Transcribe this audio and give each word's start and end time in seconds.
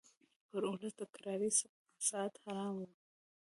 پر 0.49 0.61
اولس 0.69 0.93
د 0.97 1.01
کرارۍ 1.13 1.51
ساعت 2.09 2.33
حرام 2.43 2.73
وو 2.77 2.87